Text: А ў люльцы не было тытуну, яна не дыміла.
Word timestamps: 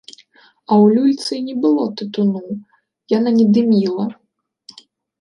А 0.71 0.73
ў 0.83 0.95
люльцы 0.95 1.33
не 1.51 1.55
было 1.67 1.85
тытуну, 2.03 2.43
яна 3.17 3.37
не 3.39 3.47
дыміла. 3.59 4.05